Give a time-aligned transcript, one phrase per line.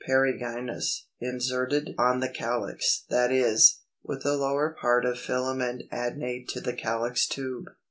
[0.03, 6.59] Perigynous, inserted on the calyx, that is, with the lower part of filament adnate to
[6.59, 7.65] the calyx tube.